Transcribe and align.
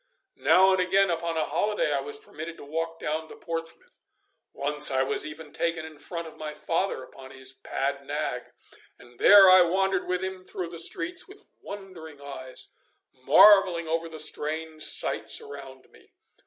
Now 0.41 0.71
and 0.71 0.79
again 0.79 1.11
upon 1.11 1.37
a 1.37 1.45
holiday 1.45 1.91
I 1.93 1.99
was 2.01 2.17
permitted 2.17 2.57
to 2.57 2.63
walk 2.65 2.97
down 2.99 3.27
to 3.29 3.35
Portsmouth 3.35 3.99
once 4.51 4.89
I 4.89 5.03
was 5.03 5.27
even 5.27 5.53
taken 5.53 5.85
in 5.85 5.99
front 5.99 6.25
of 6.27 6.39
my 6.39 6.55
father 6.55 7.03
upon 7.03 7.29
his 7.29 7.53
pad 7.53 8.03
nag, 8.07 8.45
and 8.97 9.19
there 9.19 9.47
I 9.47 9.61
wandered 9.61 10.07
with 10.07 10.23
him 10.23 10.43
through 10.43 10.69
the 10.69 10.79
streets 10.79 11.27
with 11.27 11.45
wondering 11.61 12.19
eyes, 12.19 12.69
marvelling 13.13 13.87
over 13.87 14.09
the 14.09 14.17
strange 14.17 14.81
sights 14.81 15.39
around 15.39 15.87
me. 15.91 16.13